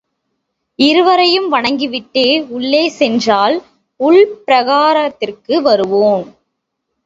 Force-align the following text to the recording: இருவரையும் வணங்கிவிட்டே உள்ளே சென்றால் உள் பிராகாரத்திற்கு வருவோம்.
இருவரையும் 0.79 1.53
வணங்கிவிட்டே 1.53 2.25
உள்ளே 2.49 2.89
சென்றால் 2.89 3.57
உள் 3.99 4.21
பிராகாரத்திற்கு 4.47 5.61
வருவோம். 5.61 6.27